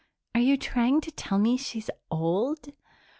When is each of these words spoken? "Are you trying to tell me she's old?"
"Are 0.33 0.41
you 0.41 0.57
trying 0.57 0.99
to 1.01 1.11
tell 1.11 1.37
me 1.37 1.57
she's 1.57 1.91
old?" 2.09 2.69